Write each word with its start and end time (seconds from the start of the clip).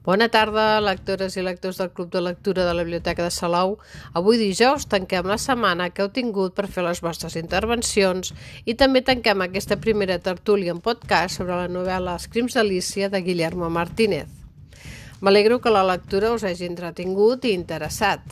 Bona 0.00 0.30
tarda, 0.32 0.80
lectores 0.80 1.34
i 1.36 1.42
lectors 1.44 1.76
del 1.76 1.90
Club 1.92 2.08
de 2.08 2.22
Lectura 2.24 2.64
de 2.64 2.72
la 2.72 2.84
Biblioteca 2.86 3.20
de 3.20 3.30
Salou. 3.30 3.74
Avui 4.16 4.38
dijous 4.40 4.86
tanquem 4.88 5.26
la 5.28 5.36
setmana 5.36 5.90
que 5.92 6.00
heu 6.00 6.08
tingut 6.08 6.54
per 6.56 6.70
fer 6.72 6.86
les 6.86 7.02
vostres 7.04 7.36
intervencions 7.36 8.32
i 8.64 8.72
també 8.80 9.02
tanquem 9.04 9.44
aquesta 9.44 9.76
primera 9.76 10.16
tertúlia 10.16 10.72
en 10.72 10.80
podcast 10.80 11.36
sobre 11.36 11.58
la 11.58 11.68
novel·la 11.68 12.16
Els 12.16 12.30
crims 12.32 12.56
d'Alícia 12.56 13.10
de 13.12 13.20
Guillermo 13.20 13.68
Martínez. 13.68 14.24
M'alegro 15.20 15.60
que 15.60 15.74
la 15.76 15.84
lectura 15.84 16.32
us 16.32 16.48
hagi 16.48 16.64
entretingut 16.64 17.44
i 17.44 17.52
interessat 17.52 18.24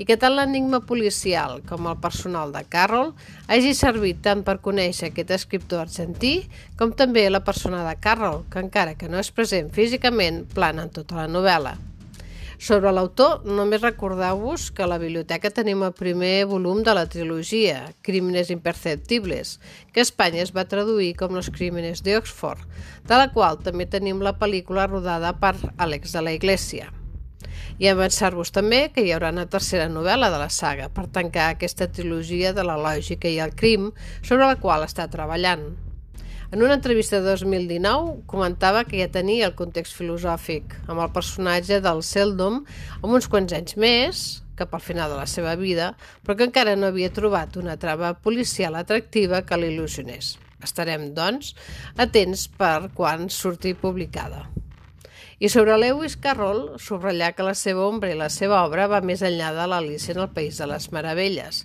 i 0.00 0.06
que 0.08 0.16
tant 0.16 0.32
l'enigma 0.32 0.80
policial 0.88 1.58
com 1.68 1.90
el 1.90 1.98
personal 2.00 2.54
de 2.54 2.62
Carroll 2.72 3.12
hagi 3.52 3.74
servit 3.76 4.22
tant 4.24 4.40
per 4.46 4.56
conèixer 4.64 5.10
aquest 5.10 5.34
escriptor 5.36 5.84
argentí 5.84 6.32
com 6.80 6.94
també 6.96 7.26
la 7.28 7.44
persona 7.44 7.84
de 7.84 7.92
Carroll, 8.00 8.46
que 8.48 8.64
encara 8.64 8.96
que 8.96 9.12
no 9.12 9.20
és 9.20 9.28
present 9.36 9.68
físicament, 9.76 10.46
plana 10.56 10.88
en 10.88 10.94
tota 10.94 11.20
la 11.20 11.28
novel·la. 11.28 11.76
Sobre 12.60 12.92
l'autor, 12.92 13.46
només 13.48 13.80
recordeu-vos 13.80 14.66
que 14.76 14.84
a 14.84 14.88
la 14.88 14.98
biblioteca 15.00 15.48
tenim 15.52 15.80
el 15.86 15.94
primer 15.96 16.44
volum 16.48 16.82
de 16.84 16.92
la 16.96 17.06
trilogia, 17.08 17.86
Crímenes 18.04 18.52
imperceptibles, 18.52 19.54
que 19.94 20.00
a 20.00 20.04
Espanya 20.04 20.44
es 20.44 20.52
va 20.56 20.68
traduir 20.68 21.14
com 21.16 21.32
Los 21.32 21.48
crímenes 21.48 22.04
de 22.04 22.18
Oxford, 22.20 22.68
de 23.08 23.16
la 23.16 23.32
qual 23.32 23.60
també 23.64 23.88
tenim 23.88 24.20
la 24.20 24.36
pel·lícula 24.36 24.88
rodada 24.92 25.32
per 25.40 25.56
Àlex 25.76 26.12
de 26.12 26.24
la 26.28 26.36
Iglesia. 26.36 26.92
I 27.80 27.88
avançar-vos 27.90 28.52
també 28.52 28.80
que 28.94 29.04
hi 29.04 29.12
haurà 29.14 29.30
una 29.34 29.46
tercera 29.50 29.88
novel·la 29.92 30.28
de 30.32 30.40
la 30.42 30.50
saga 30.52 30.88
per 30.92 31.06
tancar 31.12 31.50
aquesta 31.50 31.88
trilogia 31.88 32.54
de 32.56 32.64
la 32.66 32.76
lògica 32.80 33.30
i 33.30 33.38
el 33.40 33.54
crim 33.56 33.90
sobre 34.20 34.44
la 34.46 34.58
qual 34.60 34.84
està 34.84 35.08
treballant. 35.12 35.70
En 36.50 36.64
una 36.66 36.74
entrevista 36.74 37.20
de 37.20 37.30
2019 37.30 38.24
comentava 38.26 38.82
que 38.84 38.98
ja 38.98 39.06
tenia 39.14 39.46
el 39.46 39.54
context 39.54 39.94
filosòfic 39.94 40.74
amb 40.90 40.98
el 40.98 41.12
personatge 41.14 41.78
del 41.84 42.02
Seldom 42.02 42.64
amb 42.98 43.12
uns 43.14 43.30
quants 43.30 43.54
anys 43.54 43.76
més, 43.78 44.22
cap 44.58 44.74
al 44.74 44.82
final 44.84 45.14
de 45.14 45.20
la 45.20 45.28
seva 45.30 45.54
vida, 45.56 45.92
però 46.24 46.36
que 46.36 46.48
encara 46.50 46.74
no 46.76 46.90
havia 46.90 47.12
trobat 47.14 47.56
una 47.56 47.78
trama 47.80 48.12
policial 48.26 48.76
atractiva 48.80 49.44
que 49.46 49.60
l'il·lusionés. 49.62 50.34
Estarem, 50.60 51.12
doncs, 51.16 51.54
atents 51.96 52.48
per 52.60 52.90
quan 52.98 53.30
surti 53.32 53.72
publicada. 53.78 54.48
I 55.40 55.48
sobre 55.48 55.72
Lewis 55.78 56.18
Carroll, 56.20 56.74
subratllar 56.76 57.30
que 57.32 57.44
la 57.46 57.54
seva 57.56 57.86
ombra 57.88 58.10
i 58.12 58.16
la 58.18 58.28
seva 58.28 58.58
obra 58.60 58.84
va 58.92 58.98
més 59.00 59.22
enllà 59.24 59.54
de 59.56 59.64
l'Alice 59.72 60.12
en 60.12 60.20
el 60.20 60.28
País 60.36 60.60
de 60.60 60.68
les 60.68 60.90
Meravelles 60.92 61.62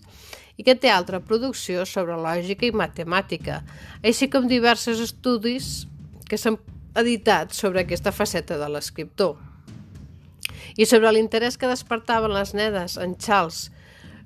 i 0.56 0.64
que 0.64 0.78
té 0.80 0.88
altra 0.88 1.20
producció 1.20 1.84
sobre 1.84 2.16
lògica 2.16 2.70
i 2.70 2.72
matemàtica, 2.72 3.60
així 4.00 4.30
com 4.32 4.48
diversos 4.48 5.04
estudis 5.04 5.90
que 6.32 6.40
s'han 6.40 6.56
editat 6.96 7.52
sobre 7.52 7.84
aquesta 7.84 8.16
faceta 8.16 8.56
de 8.56 8.72
l'escriptor. 8.72 9.36
I 10.80 10.88
sobre 10.88 11.12
l'interès 11.12 11.60
que 11.60 11.68
despertaven 11.68 12.32
les 12.32 12.56
nedes 12.56 12.96
en 12.96 13.20
Charles 13.20 13.66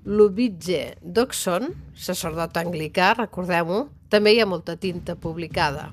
Lubitge 0.06 1.00
Dodson, 1.02 1.74
sacerdot 1.98 2.62
anglicà, 2.62 3.16
recordem-ho, 3.18 3.88
també 4.14 4.38
hi 4.38 4.46
ha 4.46 4.50
molta 4.50 4.78
tinta 4.78 5.18
publicada. 5.18 5.90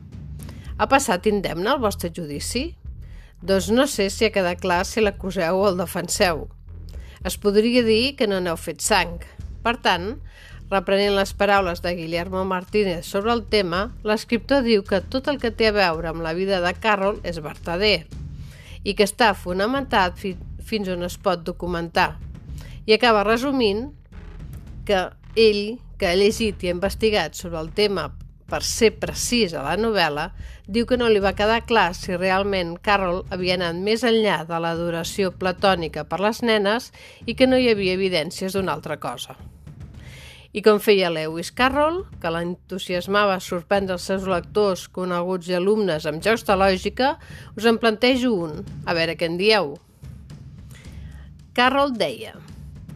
Ha 0.77 0.87
passat 0.93 1.25
indemne 1.33 1.73
el 1.73 1.81
vostre 1.81 2.13
judici? 2.13 2.75
Doncs 3.43 3.69
no 3.69 3.85
sé 3.87 4.09
si 4.11 4.25
ha 4.25 4.33
quedat 4.33 4.63
clar 4.63 4.85
si 4.89 5.03
l'acuseu 5.05 5.61
o 5.61 5.67
el 5.69 5.77
defenseu. 5.77 6.47
Es 7.27 7.37
podria 7.37 7.83
dir 7.85 8.17
que 8.17 8.29
no 8.31 8.41
n'heu 8.41 8.57
fet 8.57 8.81
sang. 8.81 9.19
Per 9.63 9.75
tant, 9.85 10.15
reprenent 10.71 11.15
les 11.15 11.33
paraules 11.37 11.83
de 11.85 11.93
Guillermo 11.99 12.45
Martínez 12.49 13.07
sobre 13.07 13.35
el 13.35 13.45
tema, 13.45 13.91
l'escriptor 14.09 14.65
diu 14.65 14.83
que 14.87 15.03
tot 15.05 15.29
el 15.29 15.39
que 15.43 15.53
té 15.53 15.69
a 15.69 15.77
veure 15.77 16.11
amb 16.11 16.25
la 16.25 16.33
vida 16.39 16.63
de 16.65 16.73
Carroll 16.81 17.21
és 17.23 17.43
vertader 17.45 18.07
i 18.87 18.95
que 18.95 19.07
està 19.07 19.33
fonamentat 19.35 20.19
fi 20.19 20.37
fins 20.67 20.89
on 20.91 21.05
es 21.07 21.17
pot 21.19 21.43
documentar. 21.47 22.17
I 22.87 22.95
acaba 22.95 23.27
resumint 23.27 23.91
que 24.87 25.09
ell, 25.39 25.77
que 25.99 26.09
ha 26.09 26.17
llegit 26.19 26.63
i 26.63 26.71
ha 26.71 26.75
investigat 26.75 27.35
sobre 27.39 27.61
el 27.61 27.71
tema 27.75 28.09
per 28.47 28.63
ser 28.63 28.93
precís 29.01 29.55
a 29.55 29.65
la 29.67 29.75
novel·la, 29.79 30.31
diu 30.67 30.87
que 30.87 30.99
no 30.99 31.09
li 31.11 31.23
va 31.23 31.35
quedar 31.39 31.65
clar 31.67 31.91
si 31.99 32.15
realment 32.17 32.77
Carroll 32.83 33.25
havia 33.35 33.57
anat 33.59 33.79
més 33.83 34.05
enllà 34.07 34.41
de 34.47 34.61
l'adoració 34.63 35.33
platònica 35.35 36.07
per 36.07 36.21
les 36.23 36.43
nenes 36.43 36.93
i 37.27 37.35
que 37.35 37.51
no 37.51 37.59
hi 37.59 37.69
havia 37.71 37.99
evidències 37.99 38.55
d'una 38.55 38.75
altra 38.75 38.99
cosa. 39.03 39.37
I 40.57 40.63
com 40.65 40.79
feia 40.81 41.11
Lewis 41.13 41.51
Carroll, 41.53 42.05
que 42.23 42.31
l'entusiasmava 42.33 43.37
sorprendre 43.45 43.99
els 43.99 44.07
seus 44.09 44.25
lectors, 44.31 44.87
coneguts 44.89 45.51
i 45.51 45.59
alumnes 45.59 46.07
amb 46.09 46.23
jocs 46.25 46.47
de 46.49 46.57
lògica, 46.57 47.11
us 47.59 47.67
en 47.69 47.77
plantejo 47.83 48.33
un, 48.33 48.63
a 48.87 48.97
veure 48.97 49.19
què 49.21 49.29
en 49.29 49.37
dieu. 49.37 49.75
Carroll 51.57 51.93
deia 51.99 52.39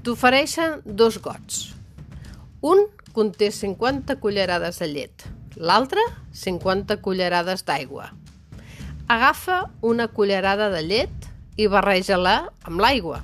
T'ofereixen 0.00 0.78
dos 0.84 1.18
gots. 1.20 1.74
Un 2.64 2.86
conté 3.12 3.50
50 3.52 4.16
cullerades 4.22 4.78
de 4.80 4.88
llet, 4.88 5.26
l'altre 5.60 6.00
50 6.32 6.96
cullerades 7.04 7.66
d'aigua. 7.68 8.14
Agafa 9.12 9.66
una 9.84 10.06
cullerada 10.08 10.70
de 10.72 10.80
llet 10.80 11.26
i 11.60 11.66
barreja-la 11.68 12.48
amb 12.64 12.80
l'aigua. 12.80 13.20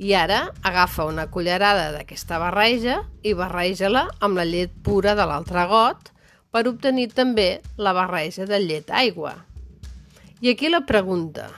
I 0.00 0.14
ara 0.16 0.46
agafa 0.64 1.04
una 1.04 1.26
cullerada 1.32 1.90
d'aquesta 1.92 2.40
barreja 2.40 3.02
i 3.20 3.34
barreja-la 3.36 4.06
amb 4.24 4.40
la 4.40 4.48
llet 4.48 4.72
pura 4.86 5.12
de 5.18 5.28
l'altre 5.28 5.66
got 5.68 6.10
per 6.52 6.64
obtenir 6.72 7.10
també 7.12 7.60
la 7.76 7.92
barreja 7.92 8.48
de 8.48 8.62
llet-aigua. 8.64 9.36
I 10.40 10.54
aquí 10.54 10.72
la 10.72 10.86
pregunta. 10.88 11.50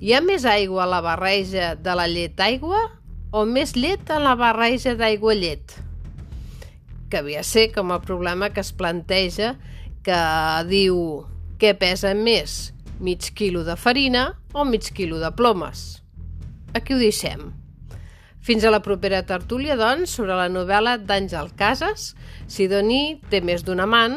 Hi 0.00 0.16
ha 0.16 0.24
més 0.24 0.48
aigua 0.48 0.86
a 0.86 0.90
la 0.90 1.04
barreja 1.04 1.74
de 1.76 2.00
la 2.00 2.08
llet-aigua 2.08 2.80
o 3.32 3.44
més 3.44 3.76
llet 3.76 4.08
a 4.08 4.20
la 4.20 4.36
barreja 4.40 4.96
d'aigua-llet? 4.96 5.82
Que 7.12 7.20
havia 7.20 7.44
ser 7.44 7.68
com 7.74 7.92
el 7.92 8.00
problema 8.00 8.48
que 8.56 8.62
es 8.64 8.72
planteja 8.72 9.52
que 10.02 10.20
diu 10.64 10.96
què 11.60 11.74
pesa 11.76 12.14
més, 12.16 12.72
mig 13.04 13.28
quilo 13.36 13.66
de 13.68 13.76
farina 13.76 14.30
o 14.56 14.64
mig 14.64 14.88
quilo 14.96 15.20
de 15.20 15.28
plomes. 15.36 16.00
Aquí 16.72 16.96
ho 16.96 17.02
deixem. 17.02 17.50
Fins 18.42 18.64
a 18.64 18.72
la 18.72 18.80
propera 18.82 19.20
tertúlia, 19.28 19.76
doncs, 19.78 20.16
sobre 20.16 20.34
la 20.34 20.48
novel·la 20.50 20.96
d'Àngel 21.04 21.52
Casas, 21.58 22.14
Sidoní 22.50 23.20
té 23.30 23.42
més 23.44 23.62
d'un 23.62 23.84
amant 23.84 24.16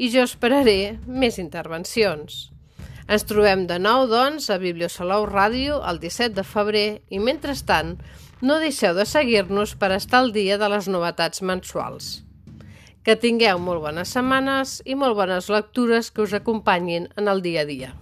i 0.00 0.08
jo 0.10 0.24
esperaré 0.24 0.96
més 1.06 1.38
intervencions. 1.38 2.48
Ens 3.12 3.28
trobem 3.28 3.68
de 3.68 3.76
nou, 3.82 4.08
doncs, 4.10 4.48
a 4.50 4.56
Bibliosalou 4.58 5.28
Ràdio 5.28 5.82
el 5.86 6.00
17 6.02 6.34
de 6.40 6.46
febrer 6.48 6.86
i, 7.10 7.20
mentrestant, 7.20 7.98
no 8.42 8.58
deixeu 8.58 8.90
de 8.98 9.06
seguir-nos 9.06 9.76
per 9.78 9.92
estar 9.94 10.18
al 10.20 10.32
dia 10.34 10.58
de 10.58 10.68
les 10.68 10.88
novetats 10.90 11.44
mensuals. 11.46 12.24
Que 13.06 13.14
tingueu 13.14 13.62
molt 13.62 13.84
bones 13.86 14.14
setmanes 14.14 14.80
i 14.84 14.98
molt 14.98 15.14
bones 15.18 15.48
lectures 15.50 16.10
que 16.10 16.26
us 16.26 16.34
acompanyin 16.34 17.06
en 17.16 17.30
el 17.30 17.42
dia 17.46 17.62
a 17.62 17.68
dia. 17.70 17.92